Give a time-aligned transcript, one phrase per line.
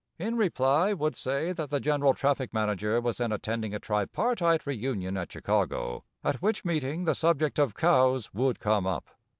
[0.17, 5.15] In reply would say that the general traffic manager was then attending a tripartite reunion
[5.15, 9.05] at Chicago, at which meeting the subject of cows would come up.